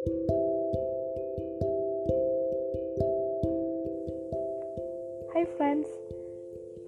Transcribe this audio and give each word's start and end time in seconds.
Hai 0.00 0.08
friends, 5.60 5.84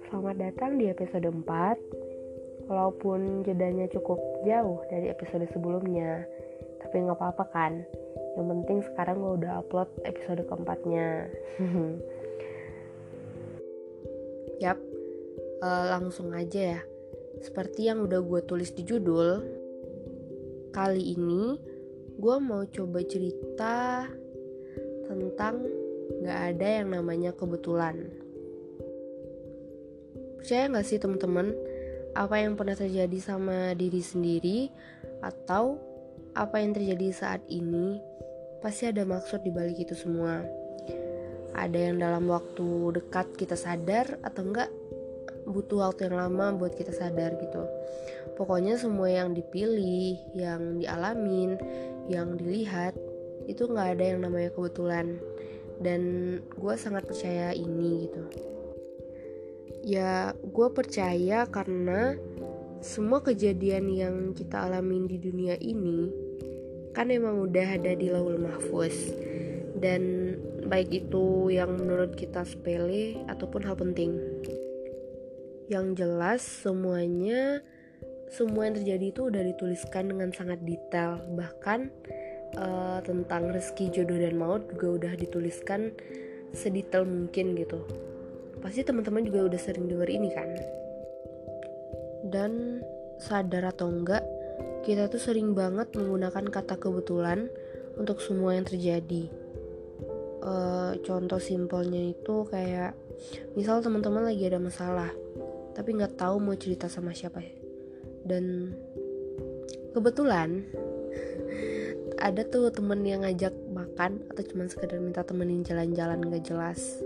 selamat 0.09 0.41
datang 0.41 0.81
di 0.81 0.89
episode 0.89 1.29
4 1.29 2.65
Walaupun 2.65 3.45
jedanya 3.45 3.85
cukup 3.93 4.17
jauh 4.49 4.81
dari 4.89 5.13
episode 5.13 5.45
sebelumnya 5.53 6.25
Tapi 6.81 7.05
nggak 7.05 7.21
apa-apa 7.21 7.45
kan? 7.53 7.85
Yang 8.33 8.47
penting 8.49 8.81
sekarang 8.81 9.21
gue 9.21 9.45
udah 9.45 9.61
upload 9.61 9.93
episode 10.09 10.41
keempatnya. 10.49 11.29
Yap, 14.65 14.81
uh, 15.61 15.85
langsung 15.93 16.33
aja 16.33 16.81
ya. 16.81 16.83
Seperti 17.45 17.93
yang 17.93 18.09
udah 18.09 18.25
gue 18.25 18.41
tulis 18.41 18.73
di 18.73 18.81
judul 18.81 19.61
Kali 20.73 21.13
ini 21.13 21.72
gue 22.23 22.37
mau 22.39 22.63
coba 22.63 23.03
cerita 23.03 24.07
tentang 25.11 25.59
gak 26.23 26.39
ada 26.55 26.67
yang 26.79 26.95
namanya 26.95 27.35
kebetulan. 27.35 27.99
Percaya 30.39 30.71
gak 30.71 30.87
sih 30.87 31.03
teman-teman, 31.03 31.51
apa 32.15 32.39
yang 32.39 32.55
pernah 32.55 32.79
terjadi 32.79 33.19
sama 33.19 33.75
diri 33.75 33.99
sendiri 33.99 34.71
atau 35.19 35.75
apa 36.31 36.63
yang 36.63 36.71
terjadi 36.71 37.11
saat 37.11 37.43
ini 37.51 37.99
pasti 38.63 38.87
ada 38.87 39.03
maksud 39.03 39.43
di 39.43 39.51
balik 39.51 39.83
itu 39.83 39.91
semua. 39.91 40.47
Ada 41.59 41.91
yang 41.91 41.99
dalam 41.99 42.31
waktu 42.31 43.03
dekat 43.03 43.35
kita 43.35 43.59
sadar 43.59 44.15
atau 44.23 44.47
enggak 44.47 44.71
butuh 45.43 45.91
waktu 45.91 46.07
yang 46.07 46.23
lama 46.23 46.55
buat 46.55 46.71
kita 46.71 46.95
sadar 46.95 47.35
gitu. 47.35 47.67
Pokoknya 48.33 48.81
semua 48.81 49.09
yang 49.13 49.37
dipilih, 49.37 50.17
yang 50.33 50.81
dialamin, 50.81 51.57
yang 52.09 52.33
dilihat 52.33 52.97
itu 53.45 53.67
nggak 53.69 53.99
ada 53.99 54.05
yang 54.15 54.19
namanya 54.25 54.49
kebetulan. 54.53 55.21
Dan 55.83 56.01
gue 56.53 56.75
sangat 56.77 57.05
percaya 57.05 57.53
ini 57.53 58.09
gitu. 58.09 58.23
Ya 59.83 60.31
gue 60.39 60.67
percaya 60.71 61.43
karena 61.49 62.15
semua 62.83 63.23
kejadian 63.23 63.91
yang 63.91 64.15
kita 64.35 64.67
alamin 64.67 65.07
di 65.07 65.19
dunia 65.19 65.55
ini 65.59 66.11
kan 66.93 67.09
emang 67.09 67.41
udah 67.49 67.67
ada 67.79 67.91
di 67.97 68.07
laul 68.09 68.37
mahfuz. 68.39 69.11
Dan 69.77 70.33
baik 70.69 70.89
itu 71.05 71.51
yang 71.51 71.75
menurut 71.75 72.15
kita 72.15 72.47
sepele 72.47 73.19
ataupun 73.27 73.61
hal 73.67 73.75
penting. 73.75 74.15
Yang 75.67 76.05
jelas 76.05 76.41
semuanya 76.43 77.59
semua 78.33 78.65
yang 78.65 78.81
terjadi 78.81 79.05
itu 79.13 79.21
udah 79.29 79.45
dituliskan 79.45 80.09
dengan 80.09 80.33
sangat 80.33 80.57
detail. 80.65 81.21
Bahkan 81.37 81.79
uh, 82.57 82.99
tentang 83.05 83.53
rezeki 83.53 83.93
jodoh 83.93 84.17
dan 84.17 84.33
maut 84.41 84.65
juga 84.73 84.87
udah 84.97 85.13
dituliskan 85.13 85.93
sedetail 86.49 87.05
mungkin 87.05 87.53
gitu. 87.53 87.85
Pasti 88.57 88.81
teman-teman 88.81 89.21
juga 89.21 89.45
udah 89.45 89.59
sering 89.61 89.85
denger 89.85 90.09
ini 90.09 90.29
kan? 90.33 90.49
Dan 92.25 92.81
sadar 93.21 93.69
atau 93.69 93.93
enggak 93.93 94.25
kita 94.81 95.07
tuh 95.13 95.21
sering 95.21 95.53
banget 95.53 95.93
menggunakan 95.93 96.49
kata 96.49 96.81
kebetulan 96.81 97.53
untuk 98.01 98.17
semua 98.17 98.57
yang 98.57 98.65
terjadi. 98.65 99.29
Uh, 100.43 100.97
contoh 101.05 101.39
simpelnya 101.39 102.11
itu 102.11 102.43
kayak 102.49 102.97
misal 103.55 103.79
teman-teman 103.79 104.27
lagi 104.27 104.43
ada 104.43 104.59
masalah 104.59 105.07
tapi 105.71 105.95
nggak 105.95 106.19
tahu 106.19 106.35
mau 106.43 106.51
cerita 106.59 106.91
sama 106.91 107.15
siapa 107.15 107.62
dan 108.23 108.75
kebetulan 109.91 110.63
ada 112.23 112.41
tuh 112.47 112.71
temen 112.71 113.03
yang 113.03 113.27
ngajak 113.27 113.51
makan 113.75 114.23
atau 114.31 114.43
cuma 114.47 114.63
sekedar 114.71 115.03
minta 115.03 115.27
temenin 115.27 115.59
jalan-jalan 115.67 116.23
gak 116.31 116.43
jelas. 116.47 117.03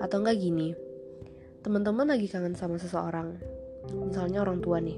Atau 0.00 0.24
enggak 0.24 0.40
gini 0.40 0.72
teman-teman 1.64 2.12
lagi 2.16 2.28
kangen 2.28 2.56
sama 2.56 2.80
seseorang. 2.80 3.36
Misalnya 3.92 4.40
orang 4.44 4.64
tua 4.64 4.80
nih. 4.80 4.96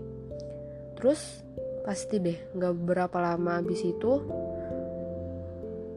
Terus 0.99 1.43
pasti 1.87 2.19
deh 2.19 2.39
nggak 2.55 2.75
berapa 2.83 3.15
lama 3.23 3.63
abis 3.63 3.87
itu 3.87 4.23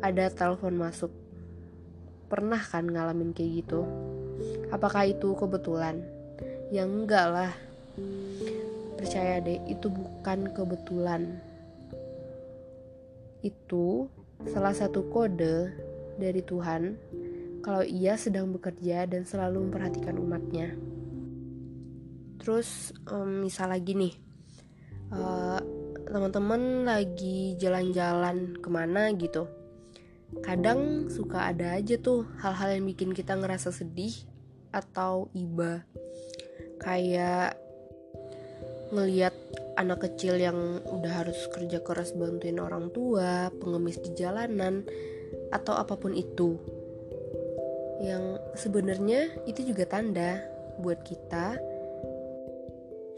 ada 0.01 0.29
telepon 0.33 0.77
masuk. 0.77 1.13
Pernah 2.29 2.61
kan 2.61 2.85
ngalamin 2.85 3.33
kayak 3.33 3.65
gitu? 3.65 3.85
Apakah 4.69 5.09
itu 5.09 5.33
kebetulan? 5.33 6.05
Ya 6.69 6.85
enggak 6.85 7.25
lah 7.33 7.53
percaya 8.99 9.39
deh 9.39 9.63
itu 9.71 9.87
bukan 9.87 10.51
kebetulan 10.51 11.39
itu 13.39 14.11
salah 14.51 14.75
satu 14.75 15.07
kode 15.07 15.71
dari 16.19 16.43
Tuhan 16.43 16.99
kalau 17.63 17.83
ia 17.83 18.19
sedang 18.19 18.51
bekerja 18.51 19.07
dan 19.07 19.23
selalu 19.23 19.67
memperhatikan 19.67 20.15
umatnya. 20.19 20.75
Terus 22.39 22.95
um, 23.11 23.43
misal 23.43 23.71
lagi 23.71 23.95
nih, 23.95 24.15
uh, 25.11 25.59
teman-teman 26.07 26.87
lagi 26.87 27.59
jalan-jalan 27.59 28.55
ke 28.63 28.69
mana 28.71 29.11
gitu. 29.15 29.47
Kadang 30.39 31.11
suka 31.11 31.51
ada 31.51 31.75
aja 31.75 31.99
tuh 31.99 32.27
hal-hal 32.39 32.79
yang 32.79 32.85
bikin 32.87 33.11
kita 33.11 33.35
ngerasa 33.35 33.75
sedih 33.75 34.15
atau 34.71 35.27
iba. 35.35 35.83
Kayak 36.79 37.59
ngeliat 38.89 39.33
anak 39.79 40.03
kecil 40.03 40.35
yang 40.35 40.83
udah 40.83 41.23
harus 41.23 41.39
kerja 41.55 41.79
keras 41.79 42.11
bantuin 42.11 42.59
orang 42.59 42.91
tua, 42.91 43.47
pengemis 43.63 44.01
di 44.03 44.11
jalanan, 44.11 44.83
atau 45.55 45.79
apa 45.79 45.95
pun 45.95 46.11
itu. 46.11 46.59
Yang 48.03 48.43
sebenarnya 48.59 49.31
itu 49.47 49.71
juga 49.71 49.87
tanda 49.87 50.43
buat 50.83 50.99
kita 51.03 51.59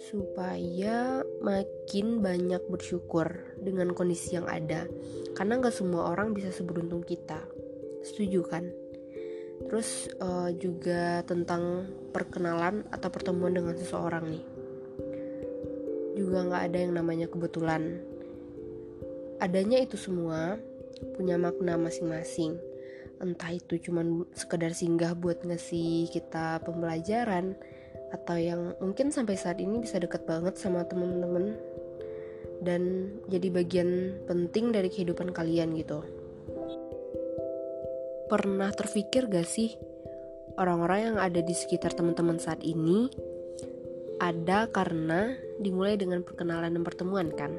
supaya 0.01 1.21
makin 1.45 2.25
banyak 2.25 2.61
bersyukur 2.69 3.29
dengan 3.61 3.93
kondisi 3.93 4.37
yang 4.37 4.49
ada. 4.49 4.89
Karena 5.37 5.61
nggak 5.61 5.73
semua 5.73 6.09
orang 6.09 6.33
bisa 6.33 6.49
seberuntung 6.49 7.05
kita. 7.05 7.41
Setuju 8.01 8.41
kan? 8.45 8.65
Terus 9.61 10.09
uh, 10.17 10.49
juga 10.57 11.21
tentang 11.21 11.85
perkenalan 12.09 12.81
atau 12.89 13.13
pertemuan 13.13 13.53
dengan 13.53 13.77
seseorang 13.77 14.25
nih 14.25 14.50
juga 16.15 16.45
nggak 16.45 16.63
ada 16.71 16.77
yang 16.77 16.93
namanya 16.95 17.27
kebetulan. 17.31 18.01
Adanya 19.41 19.81
itu 19.81 19.97
semua 19.97 20.61
punya 21.17 21.35
makna 21.39 21.77
masing-masing. 21.79 22.57
Entah 23.21 23.53
itu 23.53 23.77
cuma 23.81 24.01
sekedar 24.33 24.73
singgah 24.73 25.13
buat 25.13 25.45
ngasih 25.45 26.09
kita 26.09 26.61
pembelajaran 26.65 27.57
atau 28.11 28.35
yang 28.35 28.75
mungkin 28.83 29.09
sampai 29.09 29.39
saat 29.39 29.61
ini 29.63 29.79
bisa 29.81 29.97
deket 30.01 30.27
banget 30.27 30.59
sama 30.59 30.83
temen-temen 30.83 31.55
dan 32.61 33.09
jadi 33.31 33.47
bagian 33.49 34.21
penting 34.29 34.69
dari 34.69 34.89
kehidupan 34.91 35.33
kalian 35.33 35.73
gitu. 35.77 36.05
Pernah 38.29 38.71
terpikir 38.71 39.27
gak 39.27 39.47
sih 39.47 39.75
orang-orang 40.55 41.11
yang 41.11 41.17
ada 41.19 41.41
di 41.41 41.51
sekitar 41.51 41.91
teman-teman 41.95 42.39
saat 42.39 42.63
ini 42.63 43.11
ada 44.21 44.69
karena 44.69 45.33
dimulai 45.57 45.97
dengan 45.97 46.21
perkenalan 46.21 46.77
dan 46.77 46.85
pertemuan 46.85 47.33
kan? 47.33 47.49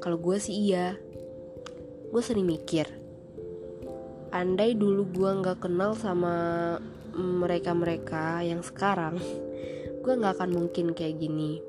Kalau 0.00 0.16
gue 0.16 0.40
sih 0.40 0.72
iya. 0.72 0.96
Gue 2.08 2.24
sering 2.24 2.48
mikir 2.48 3.04
andai 4.34 4.74
dulu 4.74 5.06
gue 5.14 5.30
nggak 5.30 5.62
kenal 5.62 5.94
sama 5.94 6.34
mereka-mereka 7.14 8.42
yang 8.42 8.66
sekarang 8.66 9.14
gue 10.02 10.12
nggak 10.12 10.34
akan 10.42 10.50
mungkin 10.50 10.90
kayak 10.90 11.22
gini. 11.22 11.62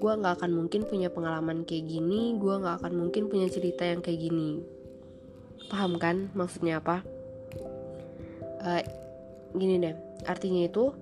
Gue 0.00 0.12
nggak 0.16 0.40
akan 0.40 0.50
mungkin 0.56 0.88
punya 0.88 1.12
pengalaman 1.12 1.68
kayak 1.68 1.84
gini 1.86 2.34
gue 2.40 2.54
nggak 2.58 2.80
akan 2.80 2.92
mungkin 2.96 3.28
punya 3.28 3.46
cerita 3.52 3.84
yang 3.84 4.00
kayak 4.00 4.24
gini. 4.24 4.64
Paham 5.68 6.00
kan 6.00 6.32
maksudnya 6.32 6.80
apa? 6.80 7.04
Uh, 8.62 8.82
gini 9.52 9.76
deh 9.84 9.94
artinya 10.24 10.64
itu 10.64 10.94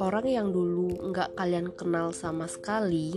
orang 0.00 0.24
yang 0.24 0.48
dulu 0.48 1.12
nggak 1.12 1.36
kalian 1.36 1.76
kenal 1.76 2.16
sama 2.16 2.48
sekali 2.48 3.12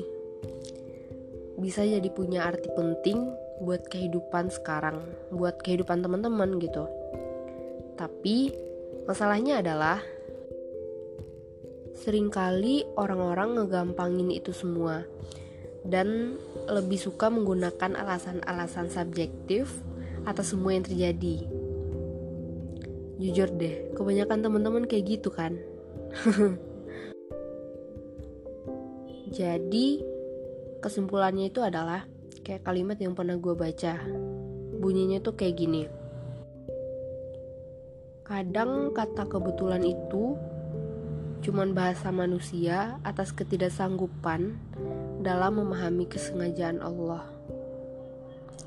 bisa 1.55 1.87
jadi 1.87 2.11
punya 2.11 2.43
arti 2.43 2.67
penting 2.75 3.23
buat 3.63 3.87
kehidupan 3.87 4.51
sekarang, 4.51 4.99
buat 5.31 5.63
kehidupan 5.63 6.03
teman-teman 6.03 6.59
gitu. 6.59 6.83
Tapi 7.95 8.51
masalahnya 9.07 9.63
adalah 9.63 10.03
sering 11.95 12.27
kali 12.27 12.83
orang-orang 12.99 13.63
ngegampangin 13.63 14.27
itu 14.35 14.51
semua 14.51 15.07
dan 15.87 16.35
lebih 16.67 16.99
suka 16.99 17.31
menggunakan 17.31 17.95
alasan-alasan 17.95 18.91
subjektif 18.91 19.71
atas 20.27 20.51
semua 20.51 20.75
yang 20.75 20.83
terjadi. 20.83 21.47
Jujur 23.23 23.55
deh, 23.55 23.95
kebanyakan 23.95 24.43
teman-teman 24.43 24.83
kayak 24.83 25.15
gitu 25.15 25.31
kan. 25.31 25.55
Jadi, 29.33 29.97
kesimpulannya 30.77 31.49
itu 31.49 31.65
adalah 31.65 32.05
kayak 32.45 32.61
kalimat 32.61 33.01
yang 33.01 33.17
pernah 33.17 33.33
gue 33.33 33.57
baca. 33.57 33.97
Bunyinya 34.77 35.17
tuh 35.25 35.33
kayak 35.33 35.57
gini. 35.57 35.83
Kadang 38.21 38.93
kata 38.93 39.25
kebetulan 39.25 39.81
itu 39.81 40.37
cuman 41.43 41.73
bahasa 41.73 42.13
manusia 42.13 43.01
atas 43.01 43.33
ketidaksanggupan 43.33 44.53
dalam 45.25 45.65
memahami 45.65 46.05
kesengajaan 46.05 46.85
Allah. 46.85 47.25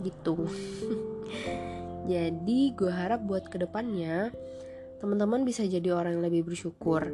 Gitu. 0.03 0.35
Jadi 2.11 2.75
gue 2.75 2.91
harap 2.91 3.23
buat 3.23 3.47
ke 3.47 3.63
depannya 3.63 4.35
teman-teman 4.99 5.45
bisa 5.45 5.67
jadi 5.67 5.93
orang 5.93 6.19
yang 6.19 6.25
lebih 6.27 6.47
bersyukur. 6.49 7.07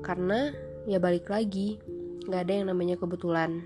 Karena 0.00 0.50
ya 0.88 0.96
balik 0.96 1.28
lagi 1.28 1.76
nggak 2.26 2.42
ada 2.48 2.52
yang 2.52 2.66
namanya 2.72 2.96
kebetulan. 3.00 3.64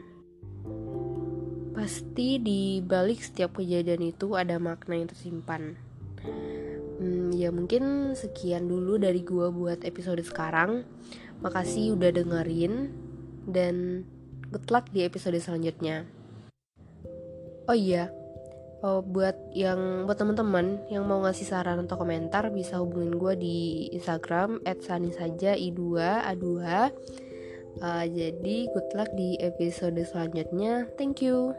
Pasti 1.75 2.39
di 2.39 2.79
balik 2.85 3.23
setiap 3.23 3.59
kejadian 3.59 4.15
itu 4.15 4.39
ada 4.39 4.59
makna 4.63 4.95
yang 4.99 5.11
tersimpan. 5.11 5.75
Hmm, 7.01 7.35
ya 7.35 7.51
mungkin 7.51 8.15
sekian 8.15 8.71
dulu 8.71 9.01
dari 9.01 9.27
gue 9.27 9.51
buat 9.51 9.83
episode 9.83 10.23
sekarang. 10.23 10.87
Makasih 11.43 11.99
udah 11.99 12.15
dengerin 12.15 12.95
dan 13.51 14.07
good 14.55 14.71
luck 14.71 14.87
di 14.95 15.03
episode 15.03 15.37
selanjutnya. 15.43 16.07
Oh 17.67 17.75
iya 17.75 18.13
oh, 18.85 19.01
buat 19.01 19.57
yang 19.57 20.05
buat 20.05 20.21
teman-teman 20.21 20.85
yang 20.93 21.09
mau 21.09 21.25
ngasih 21.25 21.49
saran 21.49 21.89
atau 21.89 21.97
komentar 21.97 22.53
bisa 22.53 22.77
hubungin 22.85 23.17
gue 23.17 23.35
di 23.41 23.59
Instagram 23.97 24.61
@sanisaja 24.85 25.57
i2 25.57 25.81
a2 26.21 26.47
Uh, 27.83 28.07
jadi 28.07 28.71
good 28.71 28.89
luck 28.95 29.11
di 29.19 29.39
episode 29.43 29.99
selanjutnya. 30.03 30.87
Thank 30.95 31.25
you. 31.25 31.55